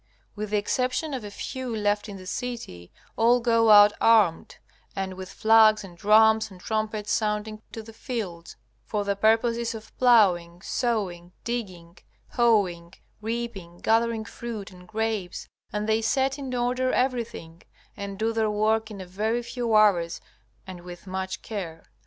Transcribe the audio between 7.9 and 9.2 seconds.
fields, for the